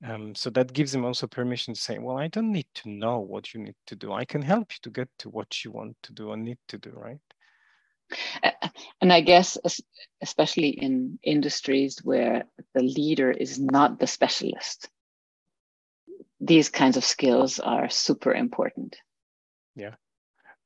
Um, 0.05 0.35
so 0.35 0.50
that 0.50 0.73
gives 0.73 0.91
them 0.91 1.05
also 1.05 1.27
permission 1.27 1.73
to 1.73 1.79
say, 1.79 1.97
well, 2.00 2.17
I 2.17 2.27
don't 2.27 2.51
need 2.51 2.67
to 2.75 2.89
know 2.89 3.19
what 3.19 3.53
you 3.53 3.62
need 3.62 3.79
to 3.88 3.95
do. 3.95 4.12
I 4.12 4.25
can 4.25 4.41
help 4.41 4.73
you 4.73 4.79
to 4.83 4.89
get 4.89 5.09
to 5.19 5.29
what 5.29 5.63
you 5.63 5.71
want 5.71 5.95
to 6.03 6.13
do 6.13 6.29
or 6.29 6.38
need 6.38 6.57
to 6.67 6.77
do, 6.77 6.91
right? 6.93 7.21
And 9.01 9.13
I 9.13 9.21
guess, 9.21 9.57
especially 10.21 10.69
in 10.69 11.19
industries 11.23 12.00
where 12.03 12.43
the 12.73 12.83
leader 12.83 13.31
is 13.31 13.59
not 13.59 14.00
the 14.00 14.07
specialist, 14.07 14.89
these 16.39 16.69
kinds 16.69 16.97
of 16.97 17.05
skills 17.05 17.59
are 17.59 17.89
super 17.89 18.33
important. 18.33 18.97
Yeah, 19.75 19.95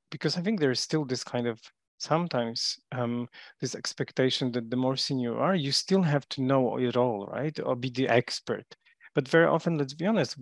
because 0.10 0.38
I 0.38 0.42
think 0.42 0.60
there's 0.60 0.80
still 0.80 1.06
this 1.06 1.24
kind 1.24 1.48
of 1.48 1.62
sometimes 1.98 2.78
um, 2.92 3.28
this 3.62 3.76
expectation 3.76 4.52
that 4.54 4.70
the 4.70 4.78
more 4.78 4.96
senior 4.96 5.32
you 5.32 5.38
are, 5.38 5.56
you 5.56 5.72
still 5.72 6.04
have 6.04 6.28
to 6.30 6.42
know 6.42 6.78
it 6.78 6.96
all, 6.96 7.28
right? 7.28 7.58
Or 7.60 7.76
be 7.76 7.90
the 7.90 8.08
expert. 8.08 8.66
But 9.16 9.28
very 9.28 9.46
often, 9.46 9.78
let's 9.78 9.94
be 9.94 10.06
honest, 10.06 10.38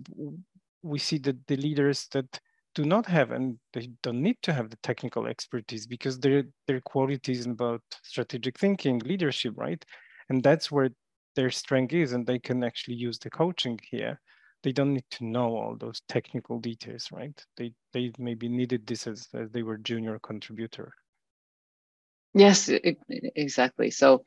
we 0.82 0.98
see 0.98 1.18
that 1.18 1.46
the 1.46 1.56
leaders 1.56 2.06
that 2.12 2.40
do 2.74 2.84
not 2.84 3.06
have 3.06 3.30
and 3.30 3.58
they 3.72 3.88
don't 4.02 4.22
need 4.22 4.36
to 4.42 4.52
have 4.52 4.68
the 4.68 4.76
technical 4.82 5.26
expertise 5.26 5.86
because 5.86 6.18
their 6.20 6.44
their 6.66 6.80
qualities 6.82 7.46
about 7.46 7.82
strategic 8.02 8.58
thinking, 8.58 8.98
leadership, 9.00 9.54
right? 9.56 9.82
And 10.28 10.42
that's 10.42 10.70
where 10.70 10.90
their 11.36 11.50
strength 11.50 11.94
is, 11.94 12.12
and 12.12 12.26
they 12.26 12.38
can 12.38 12.62
actually 12.62 12.96
use 12.96 13.18
the 13.18 13.30
coaching 13.30 13.80
here. 13.90 14.20
They 14.62 14.72
don't 14.72 14.94
need 14.94 15.08
to 15.12 15.24
know 15.24 15.56
all 15.56 15.76
those 15.76 16.02
technical 16.08 16.58
details, 16.58 17.08
right? 17.12 17.42
They 17.56 17.72
they 17.92 18.12
maybe 18.18 18.48
needed 18.48 18.86
this 18.86 19.06
as, 19.06 19.28
as 19.34 19.50
they 19.50 19.62
were 19.62 19.78
junior 19.78 20.18
contributor. 20.18 20.92
Yes, 22.36 22.68
exactly. 22.68 23.90
So 23.90 24.24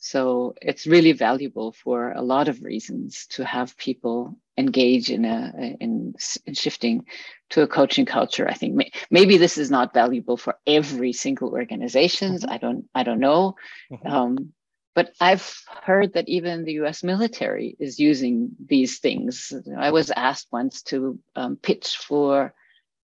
so 0.00 0.54
it's 0.62 0.86
really 0.86 1.10
valuable 1.12 1.72
for 1.72 2.12
a 2.12 2.22
lot 2.22 2.46
of 2.46 2.62
reasons 2.62 3.26
to 3.30 3.44
have 3.44 3.76
people 3.76 4.38
engage 4.56 5.10
in 5.10 5.24
a 5.24 5.52
in, 5.80 6.14
in 6.46 6.54
shifting 6.54 7.04
to 7.50 7.62
a 7.62 7.66
coaching 7.66 8.06
culture. 8.06 8.48
I 8.48 8.54
think 8.54 8.74
may, 8.74 8.92
maybe 9.10 9.38
this 9.38 9.58
is 9.58 9.72
not 9.72 9.92
valuable 9.92 10.36
for 10.36 10.54
every 10.68 11.12
single 11.12 11.50
organizations. 11.50 12.44
Mm-hmm. 12.44 12.52
I 12.52 12.58
don't 12.58 12.84
I 12.94 13.02
don't 13.02 13.18
know, 13.18 13.56
mm-hmm. 13.90 14.06
um, 14.06 14.52
but 14.94 15.12
I've 15.20 15.52
heard 15.82 16.12
that 16.12 16.28
even 16.28 16.64
the 16.64 16.74
U.S. 16.74 17.02
military 17.02 17.76
is 17.80 17.98
using 17.98 18.50
these 18.64 19.00
things. 19.00 19.52
I 19.76 19.90
was 19.90 20.12
asked 20.12 20.46
once 20.52 20.82
to 20.84 21.18
um, 21.34 21.56
pitch 21.56 21.96
for 21.96 22.54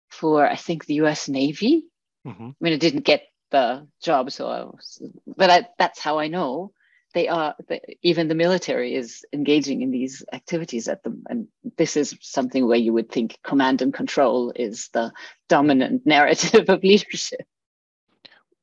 for 0.09 0.45
I 0.45 0.57
think 0.57 0.87
the 0.87 0.95
U.S. 0.95 1.29
Navy. 1.29 1.85
Mm-hmm. 2.27 2.49
I 2.49 2.55
mean, 2.61 2.73
I 2.75 2.79
didn't 2.79 3.05
get 3.05 3.30
the 3.51 3.87
job, 4.03 4.31
so 4.31 4.47
I 4.47 4.63
was, 4.65 5.03
but 5.37 5.51
I, 5.51 5.69
that's 5.79 6.01
how 6.01 6.19
I 6.19 6.29
know 6.29 6.73
they 7.15 7.29
are 7.29 7.55
even 8.03 8.29
the 8.29 8.35
military 8.35 8.95
is 8.95 9.25
engaging 9.33 9.83
in 9.83 9.91
these 9.91 10.25
activities 10.33 10.89
at 10.89 11.03
them 11.03 11.25
and 11.29 11.49
this 11.77 11.97
is 11.97 12.17
something 12.21 12.67
where 12.67 12.79
you 12.79 12.93
would 12.93 13.11
think 13.11 13.39
command 13.43 13.83
and 13.83 13.93
control 13.93 14.53
is 14.55 14.89
the 14.93 15.13
dominant 15.49 16.03
narrative 16.07 16.69
of 16.69 16.83
leadership. 16.85 17.41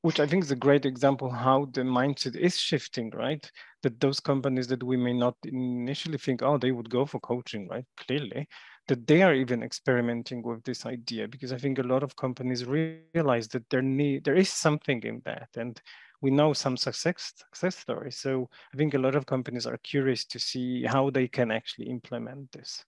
Which 0.01 0.19
i 0.19 0.27
think 0.27 0.43
is 0.43 0.51
a 0.51 0.55
great 0.55 0.85
example 0.85 1.29
how 1.29 1.65
the 1.73 1.81
mindset 1.81 2.35
is 2.35 2.55
shifting 2.57 3.09
right? 3.11 3.49
That 3.83 3.99
those 3.99 4.19
companies 4.19 4.67
that 4.67 4.83
we 4.83 4.97
may 4.97 5.13
not 5.13 5.35
initially 5.43 6.17
think 6.17 6.41
oh 6.41 6.57
they 6.57 6.71
would 6.71 6.89
go 6.89 7.05
for 7.05 7.19
coaching 7.19 7.67
right? 7.67 7.85
Clearly 7.97 8.47
that 8.87 9.05
they 9.07 9.21
are 9.21 9.33
even 9.33 9.63
experimenting 9.63 10.41
with 10.41 10.63
this 10.63 10.85
idea 10.85 11.27
because 11.27 11.51
i 11.51 11.57
think 11.57 11.79
a 11.79 11.83
lot 11.83 12.03
of 12.03 12.15
companies 12.15 12.65
realize 12.65 13.47
that 13.47 13.69
there 13.69 13.81
need 13.81 14.23
there 14.23 14.35
is 14.35 14.49
something 14.49 15.01
in 15.03 15.21
that 15.25 15.49
and 15.57 15.81
we 16.21 16.31
know 16.31 16.53
some 16.53 16.77
success 16.77 17.33
success 17.37 17.77
stories. 17.77 18.17
So 18.17 18.49
I 18.73 18.77
think 18.77 18.93
a 18.93 18.99
lot 18.99 19.15
of 19.15 19.25
companies 19.25 19.67
are 19.67 19.77
curious 19.77 20.25
to 20.25 20.39
see 20.39 20.83
how 20.83 21.09
they 21.09 21.27
can 21.27 21.51
actually 21.51 21.89
implement 21.89 22.51
this. 22.51 22.83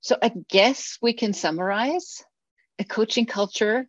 So 0.00 0.16
I 0.22 0.32
guess 0.48 0.98
we 1.02 1.12
can 1.12 1.32
summarize 1.32 2.24
a 2.78 2.84
coaching 2.84 3.26
culture 3.26 3.88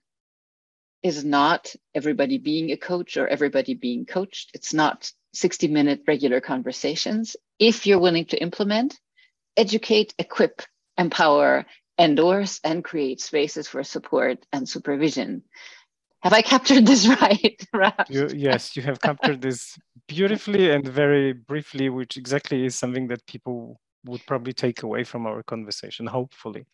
is 1.01 1.23
not 1.23 1.73
everybody 1.95 2.37
being 2.37 2.71
a 2.71 2.77
coach 2.77 3.15
or 3.15 3.27
everybody 3.27 3.73
being 3.73 4.05
coached. 4.05 4.51
It's 4.53 4.73
not 4.73 5.09
60 5.33 5.67
minute 5.67 6.01
regular 6.07 6.41
conversations. 6.41 7.37
If 7.59 7.87
you're 7.87 7.99
willing 7.99 8.25
to 8.25 8.41
implement, 8.41 8.99
educate, 9.57 10.13
equip, 10.19 10.61
empower, 10.97 11.65
endorse, 11.97 12.59
and 12.63 12.83
create 12.83 13.21
spaces 13.21 13.67
for 13.67 13.83
support 13.83 14.45
and 14.53 14.67
supervision. 14.67 15.43
Have 16.21 16.33
I 16.33 16.41
captured 16.41 16.85
this 16.85 17.07
right? 17.21 17.67
you, 18.09 18.29
yes, 18.35 18.75
you 18.75 18.83
have 18.83 18.99
captured 18.99 19.41
this 19.41 19.77
beautifully 20.07 20.71
and 20.71 20.87
very 20.87 21.33
briefly, 21.33 21.89
which 21.89 22.17
exactly 22.17 22.65
is 22.65 22.75
something 22.75 23.07
that 23.07 23.25
people 23.25 23.79
would 24.05 24.25
probably 24.25 24.53
take 24.53 24.83
away 24.83 25.03
from 25.03 25.25
our 25.25 25.43
conversation, 25.43 26.07
hopefully. 26.07 26.65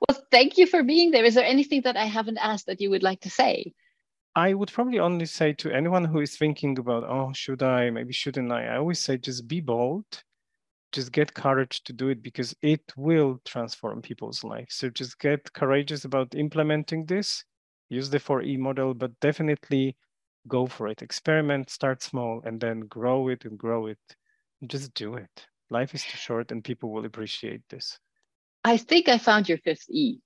Well, 0.00 0.18
thank 0.30 0.58
you 0.58 0.66
for 0.66 0.82
being 0.82 1.10
there. 1.10 1.24
Is 1.24 1.34
there 1.34 1.44
anything 1.44 1.82
that 1.82 1.96
I 1.96 2.06
haven't 2.06 2.38
asked 2.38 2.66
that 2.66 2.80
you 2.80 2.90
would 2.90 3.02
like 3.02 3.20
to 3.20 3.30
say? 3.30 3.72
I 4.34 4.54
would 4.54 4.72
probably 4.72 4.98
only 4.98 5.26
say 5.26 5.52
to 5.54 5.72
anyone 5.72 6.04
who 6.04 6.20
is 6.20 6.36
thinking 6.36 6.78
about, 6.78 7.04
oh, 7.04 7.32
should 7.32 7.62
I, 7.62 7.90
maybe 7.90 8.12
shouldn't 8.12 8.52
I? 8.52 8.66
I 8.66 8.76
always 8.76 9.00
say 9.00 9.18
just 9.18 9.48
be 9.48 9.60
bold, 9.60 10.22
just 10.92 11.12
get 11.12 11.34
courage 11.34 11.82
to 11.84 11.92
do 11.92 12.08
it 12.08 12.22
because 12.22 12.54
it 12.62 12.82
will 12.96 13.40
transform 13.44 14.02
people's 14.02 14.42
lives. 14.44 14.74
So 14.74 14.88
just 14.88 15.18
get 15.18 15.52
courageous 15.52 16.04
about 16.04 16.34
implementing 16.34 17.04
this 17.06 17.44
use 17.88 18.10
the 18.10 18.18
4E 18.18 18.58
model, 18.58 18.94
but 18.94 19.18
definitely 19.20 19.96
go 20.46 20.66
for 20.66 20.88
it. 20.88 21.02
Experiment, 21.02 21.70
start 21.70 22.02
small, 22.02 22.42
and 22.44 22.60
then 22.60 22.80
grow 22.80 23.28
it 23.28 23.44
and 23.44 23.58
grow 23.58 23.86
it. 23.86 23.98
Just 24.66 24.94
do 24.94 25.14
it. 25.14 25.46
Life 25.70 25.94
is 25.94 26.02
too 26.02 26.16
short, 26.16 26.50
and 26.50 26.64
people 26.64 26.90
will 26.90 27.04
appreciate 27.04 27.62
this. 27.68 27.98
I 28.64 28.76
think 28.76 29.08
I 29.08 29.18
found 29.18 29.48
your 29.48 29.58
fifth 29.58 29.88
E. 29.90 30.18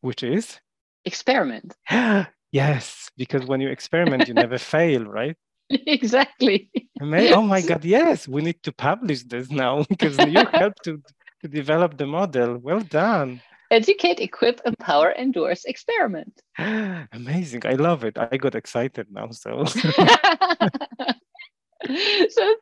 Which 0.00 0.22
is? 0.22 0.58
Experiment. 1.04 1.74
yes, 2.52 3.10
because 3.16 3.46
when 3.46 3.60
you 3.60 3.68
experiment, 3.68 4.28
you 4.28 4.34
never 4.34 4.58
fail, 4.74 5.04
right? 5.04 5.36
Exactly. 5.70 6.70
oh 7.00 7.42
my 7.42 7.62
God, 7.62 7.84
yes, 7.84 8.28
we 8.28 8.42
need 8.42 8.62
to 8.62 8.72
publish 8.72 9.24
this 9.24 9.50
now 9.50 9.84
because 9.88 10.18
you 10.18 10.46
helped 10.54 10.84
to, 10.84 11.02
to 11.42 11.48
develop 11.48 11.96
the 11.96 12.06
model. 12.06 12.58
Well 12.58 12.80
done 12.80 13.40
educate, 13.72 14.20
equip, 14.20 14.60
empower, 14.64 15.12
endorse, 15.12 15.64
experiment. 15.64 16.40
Amazing. 16.58 17.66
I 17.66 17.72
love 17.72 18.04
it. 18.04 18.16
I 18.18 18.36
got 18.36 18.54
excited 18.54 19.08
now. 19.10 19.30
So, 19.30 19.64
so 19.64 19.90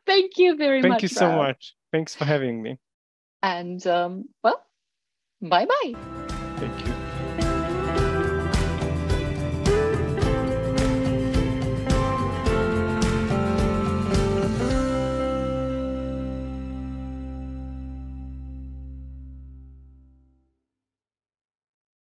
thank 0.07 0.37
you 0.37 0.55
very 0.55 0.81
thank 0.81 0.93
much. 0.93 1.01
Thank 1.01 1.03
you 1.03 1.07
so 1.09 1.27
Rob. 1.27 1.37
much. 1.37 1.75
Thanks 1.91 2.15
for 2.15 2.25
having 2.25 2.61
me. 2.61 2.79
And 3.43 3.85
um, 3.85 4.25
well, 4.43 4.63
bye 5.41 5.65
bye. 5.65 5.93
Thank 6.57 6.87
you. 6.87 7.00